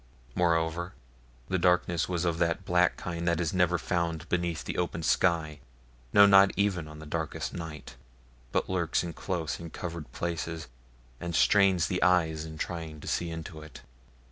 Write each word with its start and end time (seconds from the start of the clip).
Moreover, 0.33 0.95
the 1.47 1.59
darkness 1.59 2.09
was 2.09 2.25
of 2.25 2.39
that 2.39 2.65
black 2.65 2.97
kind 2.97 3.27
that 3.27 3.39
is 3.39 3.53
never 3.53 3.77
found 3.77 4.27
beneath 4.29 4.63
the 4.65 4.79
open 4.79 5.03
sky, 5.03 5.59
no, 6.11 6.25
not 6.25 6.49
even 6.57 6.87
on 6.87 6.97
the 6.97 7.05
darkest 7.05 7.53
night, 7.53 7.97
but 8.51 8.67
lurks 8.67 9.03
in 9.03 9.13
close 9.13 9.59
and 9.59 9.71
covered 9.71 10.11
places 10.11 10.67
and 11.19 11.35
strains 11.35 11.85
the 11.85 12.01
eyes 12.01 12.45
in 12.45 12.57
trying 12.57 12.99
to 12.99 13.07
see 13.07 13.29
into 13.29 13.61
it. 13.61 13.83